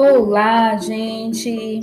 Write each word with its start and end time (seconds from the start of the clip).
Olá, 0.00 0.76
gente! 0.76 1.80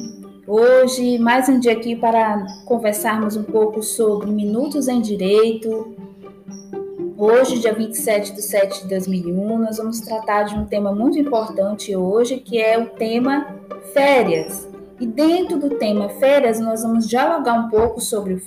Hoje, 0.47 1.19
mais 1.19 1.49
um 1.49 1.59
dia 1.59 1.73
aqui 1.73 1.97
para 1.97 2.45
conversarmos 2.63 3.35
um 3.35 3.43
pouco 3.43 3.83
sobre 3.83 4.31
minutos 4.31 4.87
em 4.87 5.01
direito. 5.01 5.93
Hoje, 7.17 7.59
dia 7.59 7.73
27 7.73 8.33
de 8.33 8.41
7 8.41 8.83
de 8.83 8.87
2001, 8.87 9.57
nós 9.57 9.79
vamos 9.79 9.99
tratar 9.99 10.43
de 10.43 10.55
um 10.55 10.63
tema 10.63 10.95
muito 10.95 11.19
importante 11.19 11.93
hoje, 11.93 12.37
que 12.37 12.57
é 12.57 12.79
o 12.79 12.85
tema 12.91 13.53
férias. 13.93 14.65
E 14.97 15.05
dentro 15.05 15.59
do 15.59 15.71
tema 15.71 16.07
férias, 16.07 16.57
nós 16.57 16.83
vamos 16.83 17.09
dialogar 17.09 17.65
um 17.65 17.69
pouco 17.69 17.99
sobre 17.99 18.33
o 18.33 18.39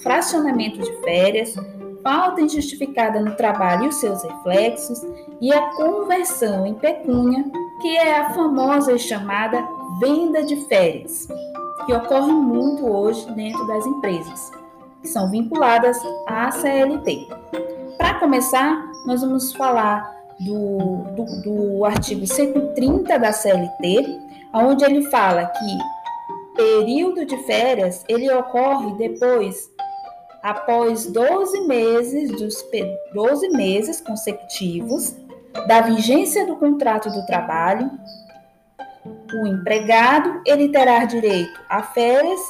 fracionamento 0.00 0.80
de 0.80 0.92
férias, 1.04 1.54
falta 2.02 2.40
injustificada 2.40 3.20
no 3.20 3.36
trabalho 3.36 3.84
e 3.84 3.88
os 3.88 4.00
seus 4.00 4.20
reflexos, 4.24 5.00
e 5.40 5.52
a 5.52 5.76
conversão 5.76 6.66
em 6.66 6.74
pecúnia, 6.74 7.44
que 7.82 7.96
é 7.96 8.16
a 8.20 8.32
famosa 8.32 8.92
e 8.92 8.98
chamada 8.98 9.68
venda 9.98 10.44
de 10.44 10.54
férias, 10.66 11.26
que 11.84 11.92
ocorre 11.92 12.32
muito 12.32 12.86
hoje 12.86 13.28
dentro 13.32 13.66
das 13.66 13.84
empresas, 13.84 14.52
que 15.02 15.08
são 15.08 15.28
vinculadas 15.28 15.98
à 16.28 16.48
CLT. 16.52 17.26
Para 17.98 18.20
começar, 18.20 18.88
nós 19.04 19.20
vamos 19.20 19.52
falar 19.54 20.16
do, 20.38 20.98
do, 21.16 21.42
do 21.42 21.84
artigo 21.84 22.24
130 22.24 23.18
da 23.18 23.32
CLT, 23.32 24.20
onde 24.54 24.84
ele 24.84 25.02
fala 25.10 25.46
que 25.46 25.78
período 26.54 27.26
de 27.26 27.36
férias 27.38 28.04
ele 28.08 28.32
ocorre 28.32 28.92
depois 28.94 29.72
após 30.42 31.06
12 31.06 31.66
meses 31.66 32.30
dos 32.30 32.64
12 33.12 33.48
meses 33.50 34.00
consecutivos 34.00 35.16
da 35.66 35.80
vigência 35.82 36.46
do 36.46 36.56
contrato 36.56 37.10
do 37.10 37.24
trabalho, 37.26 37.90
o 39.34 39.46
empregado 39.46 40.40
ele 40.46 40.68
terá 40.68 41.04
direito 41.04 41.60
a 41.68 41.82
férias 41.82 42.40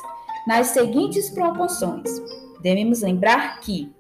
nas 0.47 0.69
seguintes 0.69 1.31
proporções. 1.31 2.09
Devemos 2.61 3.03
lembrar 3.03 3.61
que 3.61 3.93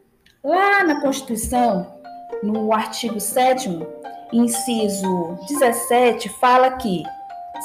lá 0.42 0.84
na 0.84 1.00
Constituição, 1.00 1.86
no 2.42 2.73
artigo 2.73 3.20
7 3.20 3.69
inciso 4.33 5.36
17, 5.48 6.28
fala 6.41 6.73
que 6.73 7.03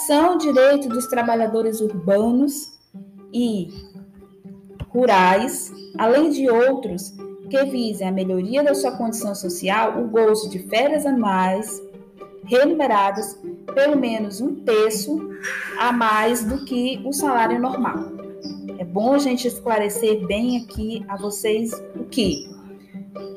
são 0.05 0.37
direitos 0.37 0.87
dos 0.87 1.07
trabalhadores 1.07 1.81
urbanos 1.81 2.73
e 3.33 3.69
rurais, 4.89 5.71
além 5.97 6.29
de 6.29 6.49
outros 6.49 7.15
que 7.47 7.63
visem 7.65 8.07
a 8.07 8.11
melhoria 8.11 8.63
da 8.63 8.73
sua 8.73 8.91
condição 8.91 9.33
social, 9.33 9.99
o 10.01 10.07
gozo 10.07 10.49
de 10.49 10.59
férias 10.59 11.05
anuais 11.05 11.81
remuneradas 12.45 13.39
pelo 13.73 13.97
menos 13.97 14.39
um 14.41 14.55
terço 14.55 15.29
a 15.79 15.91
mais 15.91 16.43
do 16.43 16.63
que 16.65 17.01
o 17.03 17.11
salário 17.11 17.59
normal. 17.59 17.95
É 18.77 18.85
bom 18.85 19.13
a 19.13 19.17
gente 19.17 19.47
esclarecer 19.47 20.25
bem 20.25 20.63
aqui 20.63 21.05
a 21.07 21.17
vocês 21.17 21.71
o 21.95 22.03
que 22.05 22.49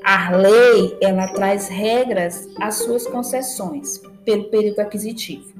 a 0.04 0.36
lei 0.36 0.96
ela 1.00 1.28
traz 1.32 1.68
regras 1.68 2.48
às 2.60 2.76
suas 2.76 3.06
concessões 3.06 4.00
pelo 4.24 4.44
período 4.44 4.80
aquisitivo. 4.80 5.52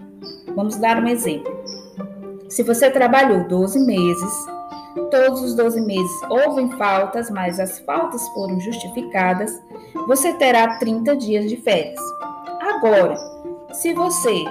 Vamos 0.55 0.77
dar 0.77 1.03
um 1.03 1.09
exemplo. 1.09 1.53
Se 2.48 2.62
você 2.62 2.91
trabalhou 2.91 3.47
12 3.47 3.81
meses, 3.87 4.47
todos 5.11 5.42
os 5.42 5.55
12 5.55 5.80
meses 5.80 6.23
houve 6.29 6.69
faltas, 6.77 7.30
mas 7.30 7.58
as 7.58 7.79
faltas 7.80 8.27
foram 8.30 8.61
justificadas, 8.61 9.63
você 10.07 10.33
terá 10.35 10.79
30 10.79 11.17
dias 11.17 11.48
de 11.48 11.57
férias. 11.57 12.01
Agora, 12.61 13.17
se 13.73 13.92
você 13.95 14.45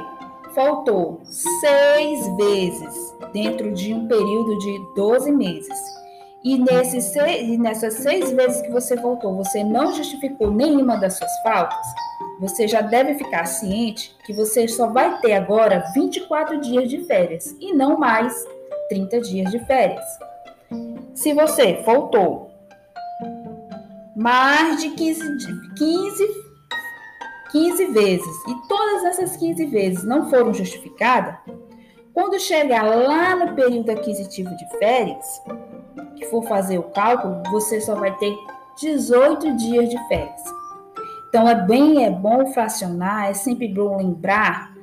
faltou 0.56 1.22
seis 1.26 2.36
vezes 2.36 3.16
dentro 3.34 3.72
de 3.72 3.94
um 3.94 4.08
período 4.08 4.58
de 4.58 4.80
12 4.96 5.32
meses 5.32 5.78
e 6.44 6.58
nesses 6.58 7.06
seis, 7.06 7.60
nessas 7.60 7.96
seis 7.96 8.32
vezes 8.32 8.62
que 8.62 8.72
você 8.72 8.96
voltou, 8.96 9.36
você 9.36 9.64
não 9.64 9.94
justificou 9.94 10.50
nenhuma 10.52 10.98
das 10.98 11.18
suas 11.18 11.32
faltas, 11.44 11.86
você 12.40 12.68
já 12.68 12.82
deve 12.82 13.16
ficar 13.16 13.46
ciente 13.46 14.16
que 14.26 14.32
você 14.32 14.68
só 14.68 14.88
vai 14.88 15.20
ter 15.20 15.34
agora 15.34 15.84
24 15.94 16.62
dias 16.62 16.90
de 16.90 17.00
férias 17.00 17.56
e 17.60 17.74
não 17.74 17.98
mais 17.98 18.34
30 18.88 19.20
dias 19.22 19.52
de 19.52 19.60
férias. 19.66 20.06
Se 21.20 21.34
você 21.34 21.84
faltou 21.84 22.50
mais 24.16 24.82
de 24.82 24.92
15, 24.92 25.22
15, 25.78 26.28
15 27.52 27.86
vezes 27.88 28.36
e 28.48 28.68
todas 28.70 29.04
essas 29.04 29.36
15 29.36 29.66
vezes 29.66 30.06
não 30.06 30.30
foram 30.30 30.54
justificadas, 30.54 31.36
quando 32.14 32.40
chegar 32.40 32.84
lá 32.84 33.36
no 33.36 33.54
período 33.54 33.90
aquisitivo 33.90 34.56
de 34.56 34.66
férias, 34.78 35.42
que 36.16 36.26
for 36.28 36.42
fazer 36.48 36.78
o 36.78 36.84
cálculo, 36.84 37.44
você 37.52 37.82
só 37.82 37.96
vai 37.96 38.16
ter 38.16 38.34
18 38.80 39.58
dias 39.58 39.90
de 39.90 40.08
férias. 40.08 40.42
Então 41.28 41.50
é 41.50 41.56
bem 41.68 42.06
é 42.06 42.10
bom 42.10 42.48
fracionar, 42.54 43.30
é 43.30 43.34
sempre 43.34 43.68
bom 43.68 43.98
lembrar 43.98 44.74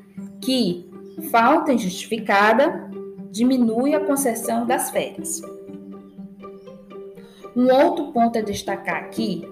que 0.43 0.87
falta 1.31 1.73
injustificada 1.73 2.91
diminui 3.31 3.95
a 3.95 4.05
concessão 4.05 4.67
das 4.67 4.91
férias. 4.91 5.41
Um 7.57 7.73
outro 7.73 8.13
ponto 8.13 8.39
a 8.39 8.43
destacar 8.43 8.97
aqui, 8.97 9.49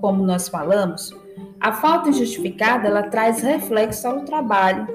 como 0.00 0.24
nós 0.24 0.48
falamos, 0.48 1.12
a 1.58 1.72
falta 1.72 2.08
injustificada 2.08 2.86
ela 2.86 3.02
traz 3.02 3.42
reflexo 3.42 4.06
ao 4.06 4.20
trabalho 4.20 4.86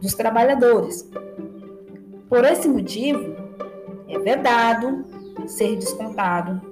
dos 0.00 0.14
trabalhadores. 0.14 1.06
Por 2.30 2.46
esse 2.46 2.66
motivo, 2.66 3.36
é 4.08 4.18
vedado 4.18 5.04
ser 5.46 5.76
descontado 5.76 6.62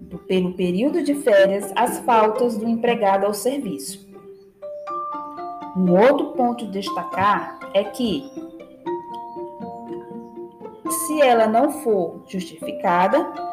do, 0.00 0.18
pelo 0.18 0.54
período 0.54 1.04
de 1.04 1.14
férias 1.14 1.72
as 1.76 2.00
faltas 2.00 2.58
do 2.58 2.66
empregado 2.66 3.26
ao 3.26 3.32
serviço. 3.32 4.08
Um 5.76 5.92
outro 5.92 6.32
ponto 6.32 6.64
a 6.64 6.68
destacar 6.68 7.60
é 7.72 7.84
que, 7.84 8.28
se 10.88 11.20
ela 11.20 11.46
não 11.46 11.70
for 11.70 12.22
justificada, 12.26 13.46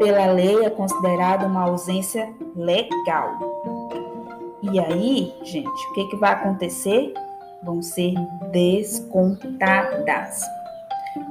pela 0.00 0.32
lei 0.32 0.64
é 0.64 0.70
considerada 0.70 1.46
uma 1.46 1.64
ausência 1.64 2.32
legal. 2.56 3.38
E 4.62 4.80
aí, 4.80 5.34
gente, 5.42 5.68
o 5.68 5.92
que, 5.92 6.06
que 6.06 6.16
vai 6.16 6.32
acontecer? 6.32 7.12
Vão 7.62 7.82
ser 7.82 8.14
descontadas. 8.50 10.40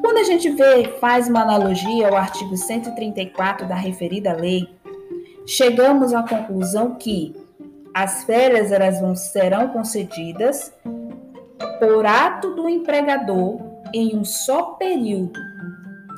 Quando 0.02 0.18
a 0.18 0.24
gente 0.24 0.52
vê, 0.52 0.84
faz 1.00 1.28
uma 1.28 1.42
analogia 1.42 2.10
ao 2.10 2.16
artigo 2.16 2.56
134 2.56 3.68
da 3.68 3.74
referida 3.74 4.34
lei, 4.34 4.70
chegamos 5.48 6.14
à 6.14 6.22
conclusão 6.22 6.94
que 6.94 7.36
as 7.92 8.24
férias 8.24 8.72
elas 8.72 9.02
vão, 9.02 9.16
serão 9.16 9.70
concedidas 9.70 10.72
por 11.80 12.06
ato 12.06 12.54
do 12.54 12.70
empregador 12.70 13.60
em 13.96 14.16
um 14.16 14.24
só 14.24 14.74
período 14.74 15.49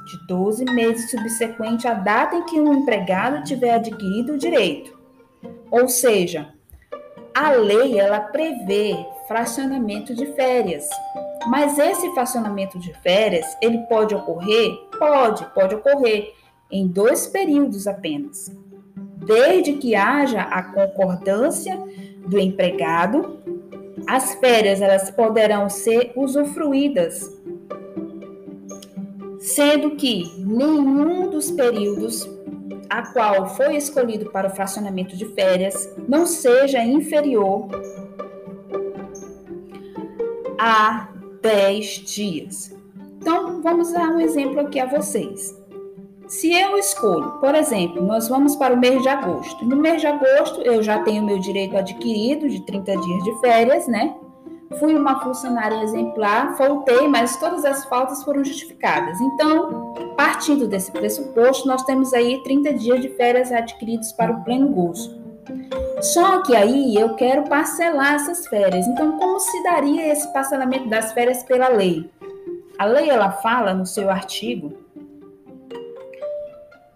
de 0.06 0.28
12 0.28 0.66
meses 0.66 1.10
subsequente 1.12 1.88
à 1.88 1.94
data 1.94 2.36
em 2.36 2.46
que 2.46 2.60
o 2.60 2.74
empregado 2.74 3.44
tiver 3.44 3.76
adquirido 3.76 4.34
o 4.34 4.38
direito. 4.38 5.00
Ou 5.70 5.88
seja, 5.88 6.54
a 7.34 7.52
lei 7.52 8.00
ela 8.00 8.20
prevê 8.20 8.96
fracionamento 9.28 10.14
de 10.14 10.26
férias. 10.34 10.90
Mas 11.48 11.80
esse 11.80 12.14
fracionamento 12.14 12.78
de 12.78 12.94
férias, 13.02 13.46
ele 13.62 13.80
pode 13.90 14.14
ocorrer? 14.14 14.72
Pode, 15.00 15.46
pode 15.53 15.76
ocorrer 15.76 16.34
em 16.70 16.88
dois 16.88 17.28
períodos 17.28 17.88
apenas. 17.88 18.52
Desde 19.26 19.74
que 19.74 19.96
haja 19.96 20.42
a 20.42 20.62
concordância 20.64 21.80
do 22.28 22.38
empregado, 22.40 23.40
as 24.08 24.36
férias 24.36 24.82
elas 24.82 25.09
poderão 25.12 25.70
ser 25.70 26.12
usufruídas 26.16 27.41
sendo 29.41 29.96
que 29.96 30.32
nenhum 30.38 31.29
dos 31.29 31.49
períodos 31.49 32.29
a 32.88 33.02
qual 33.11 33.47
foi 33.55 33.76
escolhido 33.76 34.29
para 34.29 34.47
o 34.47 34.52
fracionamento 34.52 35.17
de 35.17 35.26
férias 35.34 35.90
não 36.08 36.26
seja 36.26 36.84
inferior 36.84 37.67
a 40.59 41.09
10 41.41 41.85
dias. 41.88 42.76
Então, 43.17 43.61
vamos 43.61 43.91
dar 43.91 44.09
um 44.09 44.20
exemplo 44.20 44.59
aqui 44.59 44.79
a 44.79 44.85
vocês. 44.85 45.59
Se 46.28 46.53
eu 46.53 46.78
escolho, 46.78 47.40
por 47.40 47.55
exemplo, 47.55 48.02
nós 48.02 48.28
vamos 48.28 48.55
para 48.55 48.73
o 48.73 48.79
mês 48.79 49.02
de 49.02 49.09
agosto. 49.09 49.66
No 49.66 49.76
mês 49.76 50.02
de 50.02 50.08
agosto, 50.08 50.61
eu 50.61 50.84
já 50.84 50.99
tenho 51.03 51.23
meu 51.23 51.40
direito 51.40 51.76
adquirido 51.76 52.47
de 52.47 52.66
30 52.66 52.96
dias 52.96 53.23
de 53.23 53.40
férias, 53.41 53.87
né? 53.87 54.16
Fui 54.79 54.96
uma 54.96 55.20
funcionária 55.22 55.84
exemplar, 55.84 56.56
faltei, 56.58 57.08
mas 57.08 57.38
todas 57.38 57.66
as 57.66 57.85
faltas 57.85 58.23
foram 58.23 58.44
justificadas. 58.44 59.20
Então, 59.20 59.94
partindo 60.16 60.68
desse 60.68 60.91
pressuposto, 60.91 61.68
nós 61.68 61.84
temos 61.84 62.14
aí 62.14 62.41
30 62.44 62.73
dias 62.73 63.02
de 63.02 63.09
férias 63.09 63.52
adquiridos 63.52 64.12
para 64.12 64.32
o 64.32 64.44
pleno 64.44 64.70
gozo. 64.70 65.20
Só 66.02 66.41
que 66.41 66.56
aí 66.56 66.96
eu 66.96 67.16
quero 67.16 67.44
parcelar 67.44 68.16
essas 68.16 68.47
férias. 68.47 68.88
Então, 68.88 69.18
como 69.18 69.40
se 69.40 69.64
daria 69.64 70.12
esse 70.12 70.32
parcelamento 70.34 70.90
das 70.90 71.12
férias 71.12 71.44
pela 71.44 71.68
lei? 71.68 72.09
A 72.79 72.85
lei 72.85 73.09
ela 73.09 73.32
fala 73.32 73.73
no 73.73 73.85
seu 73.85 74.09
artigo 74.09 74.81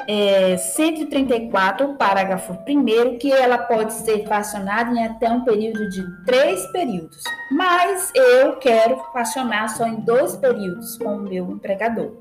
é, 0.08 0.58
134, 0.58 1.96
parágrafo 1.96 2.54
1, 2.68 3.18
que 3.18 3.32
ela 3.32 3.58
pode 3.58 3.94
ser 3.94 4.26
fracionada 4.26 4.92
em 4.92 5.06
até 5.06 5.30
um 5.30 5.42
período 5.42 5.90
de 5.90 6.04
três 6.26 6.66
períodos. 6.72 7.24
Mas 7.52 8.12
eu 8.14 8.58
quero 8.58 8.98
fracionar 9.12 9.76
só 9.76 9.86
em 9.88 9.96
dois 9.96 10.36
períodos 10.36 10.98
com 10.98 11.16
o 11.16 11.22
meu 11.22 11.50
empregador. 11.52 12.12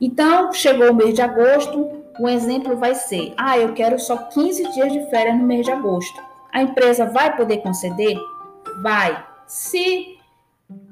Então, 0.00 0.52
chegou 0.52 0.90
o 0.90 0.94
mês 0.94 1.14
de 1.14 1.22
agosto, 1.22 2.04
o 2.18 2.28
exemplo 2.28 2.76
vai 2.76 2.94
ser: 2.94 3.34
ah, 3.36 3.58
eu 3.58 3.72
quero 3.74 3.98
só 3.98 4.16
15 4.16 4.72
dias 4.72 4.92
de 4.92 5.10
férias 5.10 5.36
no 5.36 5.44
mês 5.44 5.66
de 5.66 5.72
agosto. 5.72 6.22
A 6.52 6.62
empresa 6.62 7.06
vai 7.06 7.36
poder 7.36 7.58
conceder? 7.58 8.16
Vai. 8.82 9.24
Se 9.46 10.18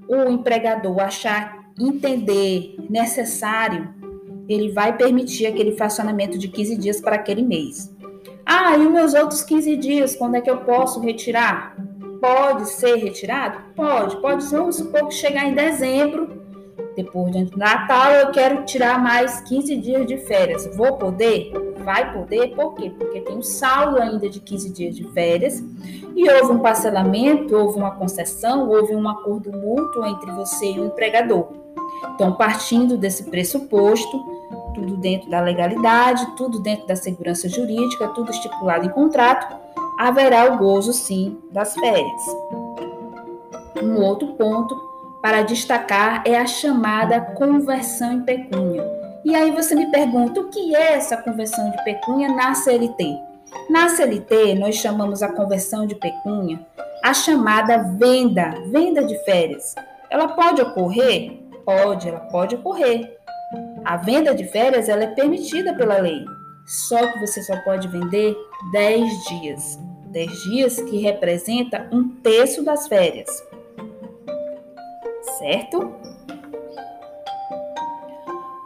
o 0.08 0.28
empregador 0.28 1.00
achar, 1.00 1.58
entender 1.78 2.76
necessário, 2.88 3.94
ele 4.48 4.72
vai 4.72 4.96
permitir 4.96 5.46
aquele 5.46 5.72
fracionamento 5.72 6.38
de 6.38 6.48
15 6.48 6.76
dias 6.76 7.00
para 7.00 7.16
aquele 7.16 7.42
mês. 7.42 7.94
Ah, 8.46 8.76
e 8.76 8.86
os 8.86 8.92
meus 8.92 9.14
outros 9.14 9.42
15 9.42 9.76
dias, 9.76 10.16
quando 10.16 10.36
é 10.36 10.40
que 10.40 10.50
eu 10.50 10.58
posso 10.58 11.00
retirar? 11.00 11.76
Pode 12.20 12.68
ser 12.70 12.96
retirado? 12.96 13.58
Pode. 13.76 14.20
Pode, 14.20 14.44
vamos 14.46 14.76
supor 14.76 15.08
que 15.08 15.14
chegar 15.14 15.44
em 15.46 15.54
dezembro, 15.54 16.38
depois 16.98 17.30
de 17.30 17.56
Natal, 17.56 18.10
eu 18.10 18.32
quero 18.32 18.64
tirar 18.64 19.00
mais 19.00 19.40
15 19.42 19.76
dias 19.76 20.04
de 20.04 20.16
férias. 20.16 20.66
Vou 20.74 20.96
poder? 20.96 21.52
Vai 21.84 22.12
poder, 22.12 22.56
por 22.56 22.74
quê? 22.74 22.90
Porque 22.90 23.20
tem 23.20 23.36
um 23.36 23.42
saldo 23.42 24.02
ainda 24.02 24.28
de 24.28 24.40
15 24.40 24.70
dias 24.70 24.96
de 24.96 25.04
férias 25.12 25.62
e 26.16 26.28
houve 26.28 26.54
um 26.54 26.58
parcelamento, 26.58 27.54
houve 27.54 27.78
uma 27.78 27.92
concessão, 27.92 28.68
houve 28.68 28.96
um 28.96 29.08
acordo 29.08 29.52
mútuo 29.52 30.04
entre 30.06 30.32
você 30.32 30.72
e 30.72 30.80
o 30.80 30.86
empregador. 30.86 31.52
Então, 32.14 32.32
partindo 32.32 32.96
desse 32.96 33.30
pressuposto, 33.30 34.37
tudo 34.78 34.96
dentro 34.96 35.28
da 35.30 35.40
legalidade, 35.40 36.36
tudo 36.36 36.60
dentro 36.60 36.86
da 36.86 36.96
segurança 36.96 37.48
jurídica, 37.48 38.08
tudo 38.08 38.30
estipulado 38.30 38.86
em 38.86 38.90
contrato, 38.90 39.56
haverá 39.98 40.52
o 40.52 40.58
gozo 40.58 40.92
sim 40.92 41.36
das 41.50 41.74
férias. 41.74 42.22
Um 43.82 44.00
outro 44.02 44.28
ponto 44.34 44.76
para 45.20 45.42
destacar 45.42 46.22
é 46.24 46.38
a 46.38 46.46
chamada 46.46 47.20
conversão 47.20 48.12
em 48.12 48.22
pecúnia. 48.22 48.84
E 49.24 49.34
aí 49.34 49.50
você 49.50 49.74
me 49.74 49.90
pergunta, 49.90 50.40
o 50.40 50.48
que 50.48 50.74
é 50.74 50.94
essa 50.94 51.16
conversão 51.16 51.70
de 51.70 51.84
pecúnia 51.84 52.28
na 52.28 52.54
CLT? 52.54 53.16
Na 53.68 53.88
CLT, 53.88 54.54
nós 54.54 54.76
chamamos 54.76 55.22
a 55.22 55.32
conversão 55.32 55.86
de 55.86 55.94
pecúnia 55.94 56.60
a 57.02 57.14
chamada 57.14 57.78
venda, 57.78 58.54
venda 58.70 59.04
de 59.04 59.16
férias. 59.24 59.74
Ela 60.10 60.28
pode 60.28 60.60
ocorrer? 60.60 61.40
Pode, 61.64 62.08
ela 62.08 62.20
pode 62.20 62.56
ocorrer. 62.56 63.17
A 63.88 63.96
venda 63.96 64.34
de 64.34 64.44
férias 64.44 64.86
ela 64.86 65.04
é 65.04 65.06
permitida 65.06 65.72
pela 65.72 65.96
lei, 65.96 66.22
só 66.66 67.10
que 67.10 67.20
você 67.20 67.42
só 67.42 67.56
pode 67.62 67.88
vender 67.88 68.36
10 68.70 69.24
dias. 69.24 69.78
10 70.08 70.42
dias 70.42 70.76
que 70.82 70.98
representa 70.98 71.88
um 71.90 72.06
terço 72.06 72.62
das 72.62 72.86
férias. 72.86 73.30
Certo? 75.38 75.90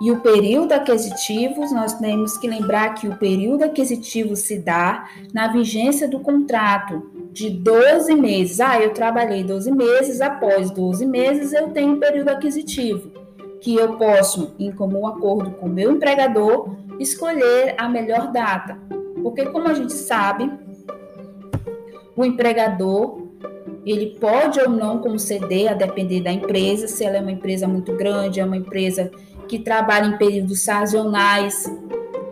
E 0.01 0.11
o 0.11 0.19
período 0.19 0.73
aquisitivo, 0.73 1.73
nós 1.73 1.93
temos 2.01 2.37
que 2.37 2.49
lembrar 2.49 2.95
que 2.95 3.07
o 3.07 3.17
período 3.17 3.63
aquisitivo 3.63 4.35
se 4.35 4.59
dá 4.59 5.09
na 5.33 5.53
vigência 5.53 6.09
do 6.09 6.19
contrato 6.19 7.29
de 7.31 7.49
12 7.49 8.13
meses. 8.17 8.59
Ah, 8.59 8.81
eu 8.81 8.93
trabalhei 8.93 9.45
12 9.45 9.71
meses, 9.71 10.21
após 10.21 10.73
12 10.73 11.07
meses 11.07 11.53
eu 11.53 11.71
tenho 11.71 12.01
período 12.01 12.31
aquisitivo, 12.31 13.22
que 13.63 13.77
eu 13.77 13.97
posso, 13.97 14.55
em 14.59 14.73
comum 14.73 15.07
acordo 15.07 15.53
com 15.53 15.67
o 15.67 15.69
meu 15.69 15.93
empregador, 15.93 16.77
escolher 16.99 17.75
a 17.79 17.89
melhor 17.89 18.33
data. 18.33 18.77
Porque 19.23 19.47
como 19.47 19.69
a 19.69 19.75
gente 19.75 19.93
sabe, 19.93 20.51
o 22.17 22.25
empregador 22.25 23.23
ele 23.87 24.17
pode 24.21 24.61
ou 24.61 24.69
não 24.69 24.99
conceder, 24.99 25.69
a 25.69 25.75
depender 25.75 26.21
da 26.21 26.33
empresa, 26.33 26.87
se 26.87 27.05
ela 27.05 27.17
é 27.17 27.21
uma 27.21 27.33
empresa 27.33 27.67
muito 27.67 27.97
grande, 27.97 28.41
é 28.41 28.45
uma 28.45 28.57
empresa 28.57 29.11
que 29.49 29.59
trabalha 29.59 30.07
em 30.07 30.19
períodos 30.19 30.63
sazonais, 30.63 31.71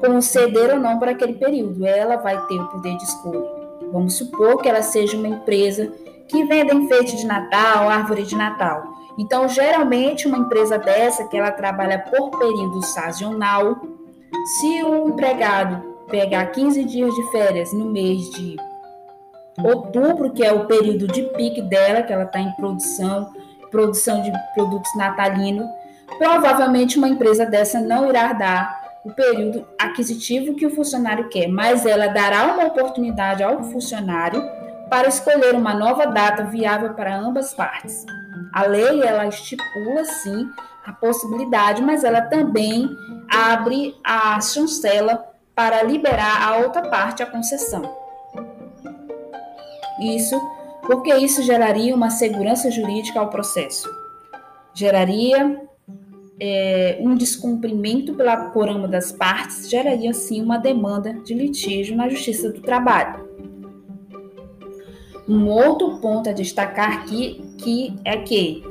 conceder 0.00 0.75
ou 0.75 0.81
não 0.81 0.99
para 0.99 1.12
aquele 1.12 1.35
período. 1.35 1.87
Ela 1.87 2.17
vai 2.17 2.44
ter 2.47 2.61
o 2.61 2.67
poder 2.69 2.97
de 2.97 3.05
escolha. 3.05 3.49
Vamos 3.93 4.15
supor 4.15 4.61
que 4.62 4.69
ela 4.69 4.83
seja 4.83 5.17
uma 5.17 5.29
empresa 5.29 5.93
que 6.31 6.44
venda 6.44 6.75
enfeite 6.75 7.17
de 7.17 7.27
Natal, 7.27 7.88
árvore 7.88 8.23
de 8.23 8.37
Natal. 8.37 8.94
Então, 9.19 9.49
geralmente, 9.49 10.27
uma 10.27 10.38
empresa 10.38 10.79
dessa, 10.79 11.27
que 11.29 11.37
ela 11.37 11.50
trabalha 11.50 11.99
por 11.99 12.31
período 12.38 12.82
sazonal, 12.82 13.81
se 14.44 14.82
o 14.82 15.09
empregado 15.09 15.82
pegar 16.09 16.47
15 16.47 16.85
dias 16.85 17.15
de 17.15 17.31
férias 17.31 17.73
no 17.73 17.87
mês 17.87 18.31
de 18.31 18.56
outubro, 19.62 20.31
que 20.31 20.44
é 20.44 20.53
o 20.53 20.67
período 20.67 21.06
de 21.06 21.23
pique 21.23 21.61
dela, 21.62 22.03
que 22.03 22.12
ela 22.12 22.25
está 22.25 22.41
em 22.41 22.50
produção, 22.53 23.31
produção 23.71 24.23
de 24.23 24.33
produtos 24.55 24.91
natalinos, 24.97 25.67
Provavelmente 26.19 26.99
uma 26.99 27.09
empresa 27.09 27.47
dessa 27.47 27.81
não 27.81 28.09
irá 28.09 28.33
dar 28.33 28.81
o 29.05 29.11
período 29.11 29.67
aquisitivo 29.79 30.55
que 30.55 30.67
o 30.67 30.75
funcionário 30.75 31.29
quer, 31.29 31.49
mas 31.49 31.87
ela 31.87 32.09
dará 32.09 32.53
uma 32.53 32.67
oportunidade 32.67 33.43
ao 33.43 33.62
funcionário 33.65 34.43
para 34.90 35.08
escolher 35.08 35.54
uma 35.54 35.72
nova 35.72 36.04
data 36.06 36.44
viável 36.44 36.94
para 36.94 37.16
ambas 37.16 37.54
partes. 37.54 38.04
A 38.52 38.66
lei 38.66 39.00
ela 39.02 39.26
estipula 39.28 40.04
sim 40.04 40.50
a 40.84 40.92
possibilidade, 40.92 41.81
mas 41.81 42.02
ela 42.02 42.22
também 42.22 42.90
abre 43.31 43.94
a 44.04 44.40
chancela 44.40 45.25
para 45.54 45.82
liberar 45.82 46.42
a 46.42 46.58
outra 46.58 46.82
parte 46.88 47.22
a 47.22 47.26
concessão. 47.26 47.82
Isso 50.00 50.37
porque 50.82 51.14
isso 51.14 51.42
geraria 51.42 51.94
uma 51.94 52.10
segurança 52.10 52.70
jurídica 52.70 53.20
ao 53.20 53.28
processo. 53.28 53.88
Geraria 54.75 55.61
é, 56.40 56.99
um 57.00 57.14
descumprimento 57.14 58.14
pela, 58.14 58.50
por 58.50 58.68
uma 58.68 58.88
das 58.88 59.12
partes 59.12 59.68
geraria, 59.68 60.11
assim, 60.11 60.42
uma 60.42 60.59
demanda 60.59 61.12
de 61.12 61.35
litígio 61.35 61.94
na 61.94 62.09
Justiça 62.09 62.50
do 62.50 62.61
Trabalho. 62.61 63.29
Um 65.30 65.46
outro 65.49 65.99
ponto 65.99 66.28
a 66.28 66.32
destacar 66.32 66.92
aqui 66.92 67.40
que 67.56 67.94
é 68.04 68.16
que, 68.16 68.64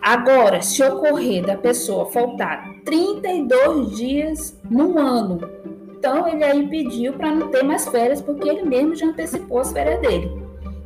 agora, 0.00 0.62
se 0.62 0.82
ocorrer 0.82 1.44
da 1.44 1.56
pessoa 1.56 2.06
faltar 2.06 2.72
32 2.84 3.96
dias 3.96 4.60
no 4.70 4.98
ano, 4.98 5.40
então 5.98 6.28
ele 6.28 6.44
aí 6.44 6.66
pediu 6.68 7.14
para 7.14 7.34
não 7.34 7.48
ter 7.48 7.64
mais 7.64 7.88
férias, 7.88 8.22
porque 8.22 8.48
ele 8.48 8.62
mesmo 8.62 8.94
já 8.94 9.06
antecipou 9.06 9.58
as 9.58 9.72
férias 9.72 10.00
dele. 10.00 10.30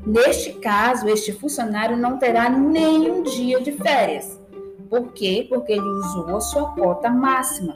Neste 0.06 0.54
caso, 0.54 1.08
este 1.08 1.32
funcionário 1.32 1.96
não 1.96 2.18
terá 2.18 2.48
nenhum 2.48 3.22
dia 3.22 3.60
de 3.60 3.72
férias 3.72 4.40
por 4.90 5.12
quê? 5.12 5.46
Porque 5.48 5.72
ele 5.72 5.80
usou 5.80 6.36
a 6.36 6.40
sua 6.40 6.72
cota 6.72 7.08
máxima. 7.08 7.72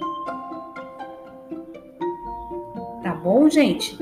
Tá 3.04 3.14
bom, 3.14 3.48
gente? 3.48 3.96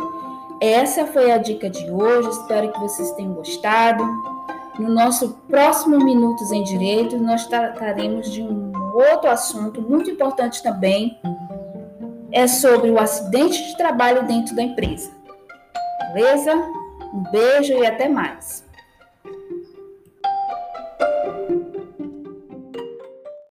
Essa 0.63 1.09
foi 1.09 1.33
a 1.33 1.39
dica 1.39 1.69
de 1.69 1.91
hoje. 1.91 2.29
Espero 2.29 2.71
que 2.71 2.79
vocês 2.79 3.11
tenham 3.15 3.35
gostado. 3.35 4.05
No 4.79 4.89
nosso 4.91 5.31
próximo 5.49 5.99
Minutos 5.99 6.53
em 6.53 6.63
Direito, 6.63 7.19
nós 7.19 7.49
trataremos 7.49 8.31
de 8.31 8.45
um 8.45 8.71
outro 8.95 9.29
assunto 9.29 9.83
muito 9.83 10.09
importante 10.09 10.63
também. 10.63 11.19
É 12.31 12.47
sobre 12.47 12.93
o 12.93 13.01
acidente 13.01 13.61
de 13.61 13.77
trabalho 13.77 14.25
dentro 14.25 14.55
da 14.55 14.63
empresa. 14.63 15.11
Beleza? 16.15 16.55
Um 17.13 17.25
beijo 17.33 17.73
e 17.73 17.85
até 17.85 18.09
mais. 18.09 18.65